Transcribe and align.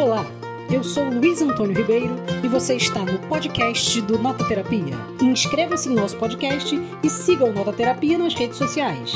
Olá, 0.00 0.24
eu 0.72 0.84
sou 0.84 1.02
Luiz 1.02 1.42
Antônio 1.42 1.76
Ribeiro 1.76 2.14
e 2.44 2.46
você 2.46 2.76
está 2.76 3.00
no 3.00 3.18
podcast 3.28 4.00
do 4.02 4.16
Nota 4.16 4.46
Terapia. 4.46 4.94
Inscreva-se 5.20 5.88
no 5.88 5.96
nosso 5.96 6.16
podcast 6.16 6.72
e 7.02 7.10
siga 7.10 7.44
o 7.44 7.52
Nota 7.52 7.72
Terapia 7.72 8.16
nas 8.16 8.32
redes 8.32 8.56
sociais. 8.56 9.14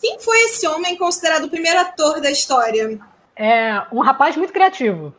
Quem 0.00 0.20
foi 0.20 0.36
esse 0.44 0.68
homem 0.68 0.96
considerado 0.96 1.46
o 1.46 1.50
primeiro 1.50 1.80
ator 1.80 2.20
da 2.20 2.30
história? 2.30 3.00
É 3.34 3.82
um 3.90 3.98
rapaz 3.98 4.36
muito 4.36 4.52
criativo. 4.52 5.12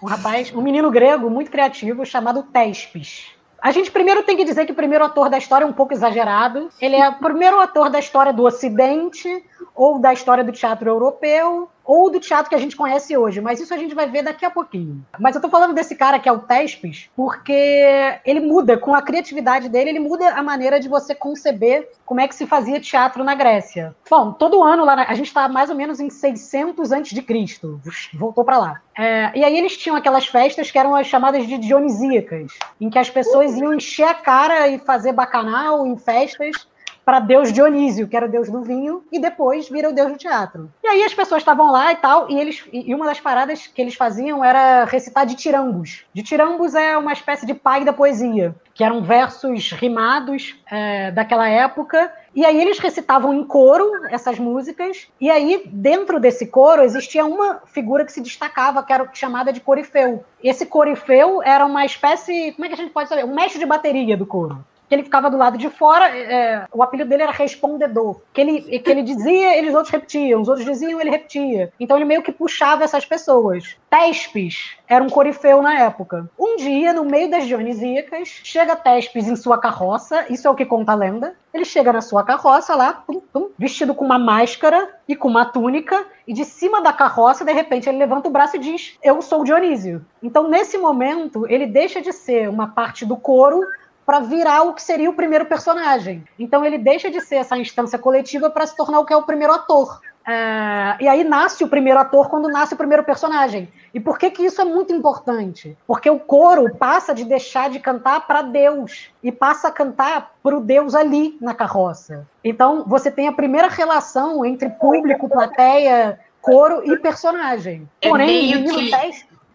Um 0.00 0.06
rapaz, 0.06 0.54
um 0.54 0.62
menino 0.62 0.88
grego 0.88 1.28
muito 1.28 1.50
criativo 1.50 2.06
chamado 2.06 2.44
Tespes. 2.44 3.32
A 3.60 3.72
gente 3.72 3.90
primeiro 3.90 4.22
tem 4.22 4.36
que 4.36 4.44
dizer 4.44 4.64
que 4.64 4.70
o 4.70 4.76
primeiro 4.76 5.04
ator 5.04 5.28
da 5.28 5.38
história 5.38 5.64
é 5.64 5.68
um 5.68 5.72
pouco 5.72 5.92
exagerado. 5.92 6.68
Ele 6.80 6.94
é 6.94 7.08
o 7.08 7.18
primeiro 7.18 7.58
ator 7.58 7.90
da 7.90 7.98
história 7.98 8.32
do 8.32 8.44
Ocidente, 8.44 9.44
ou 9.74 9.98
da 9.98 10.12
história 10.12 10.42
do 10.42 10.50
teatro 10.50 10.88
europeu, 10.88 11.68
ou 11.88 12.10
do 12.10 12.20
teatro 12.20 12.50
que 12.50 12.54
a 12.54 12.58
gente 12.58 12.76
conhece 12.76 13.16
hoje, 13.16 13.40
mas 13.40 13.58
isso 13.58 13.72
a 13.72 13.78
gente 13.78 13.94
vai 13.94 14.06
ver 14.10 14.22
daqui 14.22 14.44
a 14.44 14.50
pouquinho. 14.50 15.02
Mas 15.18 15.34
eu 15.34 15.40
tô 15.40 15.48
falando 15.48 15.72
desse 15.72 15.96
cara 15.96 16.18
que 16.18 16.28
é 16.28 16.32
o 16.32 16.40
Tespes, 16.40 17.08
porque 17.16 18.20
ele 18.26 18.40
muda, 18.40 18.76
com 18.76 18.94
a 18.94 19.00
criatividade 19.00 19.70
dele, 19.70 19.88
ele 19.90 19.98
muda 19.98 20.34
a 20.34 20.42
maneira 20.42 20.78
de 20.78 20.86
você 20.86 21.14
conceber 21.14 21.88
como 22.04 22.20
é 22.20 22.28
que 22.28 22.34
se 22.34 22.46
fazia 22.46 22.78
teatro 22.78 23.24
na 23.24 23.34
Grécia. 23.34 23.96
Bom, 24.10 24.32
todo 24.32 24.62
ano 24.62 24.84
lá, 24.84 25.06
a 25.08 25.14
gente 25.14 25.28
está 25.28 25.48
mais 25.48 25.70
ou 25.70 25.76
menos 25.76 25.98
em 25.98 26.10
600 26.10 26.92
antes 26.92 27.14
de 27.14 27.22
Cristo, 27.22 27.80
voltou 28.12 28.44
para 28.44 28.58
lá. 28.58 28.82
É, 28.94 29.32
e 29.34 29.42
aí 29.42 29.56
eles 29.56 29.78
tinham 29.78 29.96
aquelas 29.96 30.26
festas 30.26 30.70
que 30.70 30.78
eram 30.78 30.94
as 30.94 31.06
chamadas 31.06 31.46
de 31.46 31.56
dionisíacas, 31.56 32.52
em 32.78 32.90
que 32.90 32.98
as 32.98 33.08
pessoas 33.08 33.56
iam 33.56 33.72
encher 33.72 34.08
a 34.08 34.14
cara 34.14 34.68
e 34.68 34.78
fazer 34.78 35.12
bacanal 35.12 35.86
em 35.86 35.96
festas 35.96 36.68
para 37.08 37.20
Deus 37.20 37.50
Dionísio, 37.50 38.06
que 38.06 38.14
era 38.14 38.26
o 38.26 38.28
deus 38.28 38.50
do 38.50 38.60
vinho, 38.60 39.02
e 39.10 39.18
depois 39.18 39.66
vira 39.66 39.88
o 39.88 39.94
deus 39.94 40.12
do 40.12 40.18
teatro. 40.18 40.70
E 40.84 40.86
aí 40.86 41.02
as 41.02 41.14
pessoas 41.14 41.40
estavam 41.40 41.72
lá 41.72 41.90
e 41.90 41.96
tal, 41.96 42.30
e 42.30 42.38
eles 42.38 42.62
e 42.70 42.94
uma 42.94 43.06
das 43.06 43.18
paradas 43.18 43.66
que 43.66 43.80
eles 43.80 43.94
faziam 43.94 44.44
era 44.44 44.84
recitar 44.84 45.24
de 45.24 45.34
tirambos. 45.34 46.04
De 46.12 46.22
tirambos 46.22 46.74
é 46.74 46.98
uma 46.98 47.14
espécie 47.14 47.46
de 47.46 47.54
pai 47.54 47.82
da 47.82 47.94
poesia, 47.94 48.54
que 48.74 48.84
eram 48.84 49.02
versos 49.02 49.72
rimados 49.72 50.60
é, 50.70 51.10
daquela 51.10 51.48
época. 51.48 52.12
E 52.34 52.44
aí 52.44 52.60
eles 52.60 52.78
recitavam 52.78 53.32
em 53.32 53.42
coro 53.42 53.90
essas 54.10 54.38
músicas, 54.38 55.08
e 55.18 55.30
aí 55.30 55.62
dentro 55.64 56.20
desse 56.20 56.48
coro 56.48 56.82
existia 56.82 57.24
uma 57.24 57.62
figura 57.64 58.04
que 58.04 58.12
se 58.12 58.20
destacava, 58.20 58.82
que 58.82 58.92
era 58.92 59.08
chamada 59.14 59.50
de 59.50 59.60
corifeu. 59.60 60.22
Esse 60.44 60.66
corifeu 60.66 61.42
era 61.42 61.64
uma 61.64 61.86
espécie, 61.86 62.52
como 62.52 62.66
é 62.66 62.68
que 62.68 62.74
a 62.74 62.76
gente 62.76 62.92
pode 62.92 63.08
saber? 63.08 63.24
Um 63.24 63.34
mestre 63.34 63.58
de 63.58 63.64
bateria 63.64 64.14
do 64.14 64.26
coro 64.26 64.62
que 64.88 64.94
ele 64.94 65.04
ficava 65.04 65.30
do 65.30 65.36
lado 65.36 65.58
de 65.58 65.68
fora, 65.68 66.08
é, 66.16 66.66
o 66.72 66.82
apelido 66.82 67.08
dele 67.08 67.22
era 67.22 67.32
respondedor. 67.32 68.20
Que 68.32 68.40
ele, 68.40 68.78
que 68.78 68.90
ele 68.90 69.02
dizia, 69.02 69.56
eles 69.56 69.74
outros 69.74 69.92
repetiam, 69.92 70.40
os 70.40 70.48
outros 70.48 70.66
diziam, 70.66 71.00
ele 71.00 71.10
repetia. 71.10 71.72
Então 71.78 71.96
ele 71.96 72.06
meio 72.06 72.22
que 72.22 72.32
puxava 72.32 72.84
essas 72.84 73.04
pessoas. 73.04 73.76
Tespes 73.90 74.76
era 74.88 75.04
um 75.04 75.10
corifeu 75.10 75.60
na 75.60 75.78
época. 75.80 76.30
Um 76.38 76.56
dia, 76.56 76.92
no 76.92 77.04
meio 77.04 77.30
das 77.30 77.46
Dionisíacas, 77.46 78.40
chega 78.42 78.74
Tespes 78.74 79.28
em 79.28 79.36
sua 79.36 79.58
carroça, 79.58 80.24
isso 80.30 80.48
é 80.48 80.50
o 80.50 80.54
que 80.54 80.64
conta 80.64 80.92
a 80.92 80.94
lenda. 80.94 81.34
Ele 81.52 81.64
chega 81.64 81.92
na 81.92 82.00
sua 82.00 82.22
carroça 82.22 82.74
lá, 82.74 82.92
pum, 82.92 83.20
pum, 83.32 83.50
vestido 83.58 83.94
com 83.94 84.04
uma 84.04 84.18
máscara 84.18 84.88
e 85.06 85.16
com 85.16 85.28
uma 85.28 85.46
túnica, 85.46 86.06
e 86.26 86.32
de 86.32 86.44
cima 86.44 86.82
da 86.82 86.92
carroça, 86.92 87.44
de 87.44 87.52
repente, 87.52 87.88
ele 87.88 87.98
levanta 87.98 88.28
o 88.28 88.32
braço 88.32 88.56
e 88.56 88.60
diz: 88.60 88.98
Eu 89.02 89.20
sou 89.22 89.44
Dionísio. 89.44 90.04
Então, 90.22 90.48
nesse 90.48 90.76
momento, 90.76 91.46
ele 91.48 91.66
deixa 91.66 92.00
de 92.00 92.12
ser 92.12 92.48
uma 92.48 92.68
parte 92.68 93.04
do 93.04 93.16
coro 93.16 93.62
para 94.08 94.20
virar 94.20 94.62
o 94.62 94.72
que 94.72 94.82
seria 94.82 95.10
o 95.10 95.12
primeiro 95.12 95.44
personagem. 95.44 96.24
Então 96.38 96.64
ele 96.64 96.78
deixa 96.78 97.10
de 97.10 97.20
ser 97.20 97.34
essa 97.34 97.58
instância 97.58 97.98
coletiva 97.98 98.48
para 98.48 98.66
se 98.66 98.74
tornar 98.74 99.00
o 99.00 99.04
que 99.04 99.12
é 99.12 99.16
o 99.18 99.22
primeiro 99.22 99.52
ator. 99.52 100.00
É, 100.26 100.96
e 100.98 101.06
aí 101.06 101.22
nasce 101.22 101.62
o 101.62 101.68
primeiro 101.68 102.00
ator 102.00 102.30
quando 102.30 102.48
nasce 102.48 102.72
o 102.72 102.76
primeiro 102.78 103.04
personagem. 103.04 103.68
E 103.92 104.00
por 104.00 104.18
que, 104.18 104.30
que 104.30 104.46
isso 104.46 104.62
é 104.62 104.64
muito 104.64 104.94
importante? 104.94 105.76
Porque 105.86 106.08
o 106.08 106.18
coro 106.18 106.74
passa 106.74 107.14
de 107.14 107.22
deixar 107.22 107.68
de 107.68 107.80
cantar 107.80 108.26
para 108.26 108.40
Deus 108.40 109.10
e 109.22 109.30
passa 109.30 109.68
a 109.68 109.70
cantar 109.70 110.32
para 110.42 110.56
o 110.56 110.60
Deus 110.62 110.94
ali 110.94 111.36
na 111.38 111.52
carroça. 111.52 112.26
Então 112.42 112.84
você 112.86 113.10
tem 113.10 113.28
a 113.28 113.32
primeira 113.32 113.68
relação 113.68 114.42
entre 114.42 114.70
público, 114.70 115.28
plateia, 115.28 116.18
coro 116.40 116.80
e 116.90 116.96
personagem. 116.96 117.86
É 118.00 118.08
Porém, 118.08 118.56
meio 118.56 118.74
que... 118.74 118.90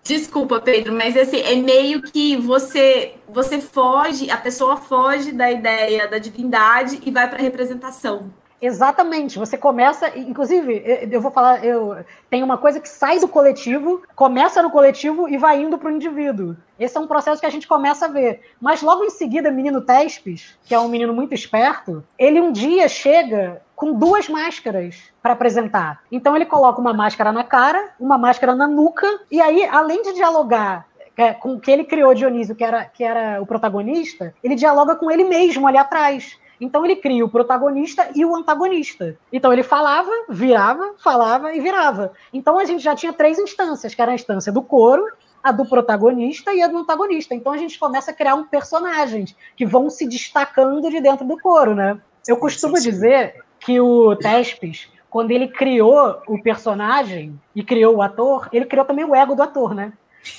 Desculpa, 0.03 0.59
Pedro, 0.59 0.93
mas 0.93 1.15
assim, 1.15 1.39
é 1.39 1.55
meio 1.55 2.01
que 2.01 2.35
você 2.35 3.15
você 3.29 3.59
foge, 3.59 4.29
a 4.29 4.37
pessoa 4.37 4.75
foge 4.75 5.31
da 5.31 5.49
ideia 5.49 6.07
da 6.07 6.17
divindade 6.17 6.99
e 7.03 7.09
vai 7.09 7.27
para 7.27 7.39
a 7.39 7.41
representação. 7.41 8.31
Exatamente, 8.61 9.37
você 9.37 9.57
começa, 9.57 10.17
inclusive, 10.17 11.09
eu 11.11 11.19
vou 11.19 11.31
falar, 11.31 11.65
eu 11.65 11.97
tem 12.29 12.41
uma 12.41 12.57
coisa 12.57 12.79
que 12.79 12.87
sai 12.87 13.19
do 13.19 13.27
coletivo, 13.27 14.01
começa 14.15 14.61
no 14.61 14.71
coletivo 14.71 15.27
e 15.27 15.37
vai 15.37 15.61
indo 15.61 15.77
para 15.77 15.89
o 15.89 15.91
indivíduo. 15.91 16.55
Esse 16.79 16.97
é 16.97 16.99
um 16.99 17.07
processo 17.07 17.41
que 17.41 17.45
a 17.45 17.49
gente 17.49 17.67
começa 17.67 18.05
a 18.05 18.09
ver. 18.09 18.39
Mas 18.61 18.81
logo 18.81 19.03
em 19.03 19.09
seguida, 19.09 19.51
menino 19.51 19.81
Tespes, 19.81 20.57
que 20.65 20.73
é 20.73 20.79
um 20.79 20.87
menino 20.87 21.13
muito 21.13 21.33
esperto, 21.33 22.03
ele 22.17 22.39
um 22.39 22.53
dia 22.53 22.87
chega 22.87 23.61
com 23.83 23.93
duas 23.93 24.29
máscaras 24.29 25.11
para 25.21 25.33
apresentar. 25.33 26.03
Então 26.09 26.33
ele 26.37 26.45
coloca 26.45 26.79
uma 26.79 26.93
máscara 26.93 27.33
na 27.33 27.43
cara, 27.43 27.89
uma 27.99 28.17
máscara 28.17 28.55
na 28.55 28.65
nuca, 28.65 29.05
e 29.29 29.41
aí, 29.41 29.65
além 29.65 30.01
de 30.01 30.13
dialogar 30.13 30.87
é, 31.17 31.33
com 31.33 31.55
o 31.55 31.59
que 31.59 31.69
ele 31.69 31.83
criou, 31.83 32.13
Dionísio, 32.13 32.55
que 32.55 32.63
era, 32.63 32.85
que 32.85 33.03
era 33.03 33.41
o 33.41 33.45
protagonista, 33.45 34.33
ele 34.41 34.55
dialoga 34.55 34.95
com 34.95 35.11
ele 35.11 35.25
mesmo 35.25 35.67
ali 35.67 35.77
atrás. 35.77 36.39
Então 36.61 36.85
ele 36.85 36.95
cria 36.95 37.25
o 37.25 37.29
protagonista 37.29 38.07
e 38.15 38.23
o 38.23 38.33
antagonista. 38.33 39.17
Então 39.33 39.51
ele 39.51 39.63
falava, 39.63 40.09
virava, 40.29 40.93
falava 41.03 41.53
e 41.53 41.59
virava. 41.59 42.13
Então 42.31 42.57
a 42.57 42.63
gente 42.63 42.81
já 42.81 42.95
tinha 42.95 43.11
três 43.11 43.37
instâncias, 43.37 43.93
que 43.93 44.01
era 44.01 44.13
a 44.13 44.15
instância 44.15 44.49
do 44.49 44.61
coro, 44.61 45.05
a 45.43 45.51
do 45.51 45.65
protagonista 45.65 46.53
e 46.53 46.61
a 46.61 46.69
do 46.69 46.77
antagonista. 46.77 47.35
Então 47.35 47.51
a 47.51 47.57
gente 47.57 47.77
começa 47.77 48.11
a 48.11 48.13
criar 48.13 48.35
um 48.35 48.45
personagens 48.45 49.35
que 49.57 49.65
vão 49.65 49.89
se 49.89 50.07
destacando 50.07 50.89
de 50.89 51.01
dentro 51.01 51.27
do 51.27 51.37
coro, 51.37 51.75
né? 51.75 51.99
Eu 52.25 52.37
costumo 52.37 52.79
dizer 52.79 53.43
que 53.65 53.79
o 53.79 54.15
Tespes, 54.15 54.87
quando 55.09 55.31
ele 55.31 55.47
criou 55.47 56.21
o 56.27 56.41
personagem 56.41 57.39
e 57.55 57.63
criou 57.63 57.95
o 57.95 58.01
ator, 58.01 58.49
ele 58.51 58.65
criou 58.65 58.85
também 58.85 59.05
o 59.05 59.15
ego 59.15 59.35
do 59.35 59.43
ator, 59.43 59.73
né? 59.73 59.93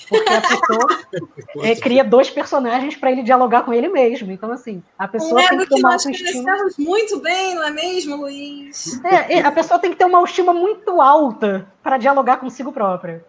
Porque 0.09 0.33
a 0.33 0.41
pessoa 0.41 0.87
é, 1.63 1.77
cria 1.77 2.03
dois 2.03 2.31
personagens 2.31 2.97
para 2.97 3.13
ele 3.13 3.23
dialogar 3.23 3.63
com 3.63 3.73
ele 3.73 3.89
mesmo. 3.89 4.33
Então, 4.33 4.51
assim, 4.51 4.83
a 4.99 5.07
pessoa 5.07 5.41
um 5.41 5.49
tem 5.49 5.59
que 5.59 5.69
ter 5.69 5.75
uma 5.79 5.93
autoestima. 5.93 6.57
muito 6.79 7.21
bem, 7.21 7.55
não 7.55 7.65
é 7.65 7.71
mesmo, 7.71 8.17
Luiz? 8.17 9.01
É, 9.05 9.41
a 9.41 9.53
pessoa 9.53 9.79
tem 9.79 9.91
que 9.91 9.97
ter 9.97 10.05
uma 10.05 10.19
autoestima 10.19 10.53
muito 10.53 11.01
alta 11.01 11.67
para 11.83 11.99
dialogar 11.99 12.39
consigo 12.39 12.73
própria. 12.73 13.25